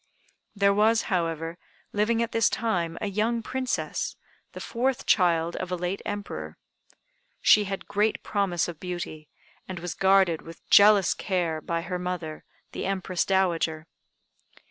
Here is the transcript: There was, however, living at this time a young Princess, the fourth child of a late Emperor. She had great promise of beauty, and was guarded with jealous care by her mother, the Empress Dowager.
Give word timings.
There 0.55 0.73
was, 0.73 1.03
however, 1.13 1.59
living 1.93 2.23
at 2.23 2.31
this 2.31 2.49
time 2.49 2.97
a 3.01 3.05
young 3.05 3.43
Princess, 3.43 4.15
the 4.53 4.59
fourth 4.59 5.05
child 5.05 5.55
of 5.57 5.71
a 5.71 5.75
late 5.75 6.01
Emperor. 6.07 6.57
She 7.39 7.65
had 7.65 7.87
great 7.87 8.23
promise 8.23 8.67
of 8.67 8.79
beauty, 8.79 9.29
and 9.67 9.77
was 9.77 9.93
guarded 9.93 10.41
with 10.41 10.67
jealous 10.71 11.13
care 11.13 11.61
by 11.61 11.81
her 11.83 11.99
mother, 11.99 12.43
the 12.71 12.87
Empress 12.87 13.25
Dowager. 13.25 13.85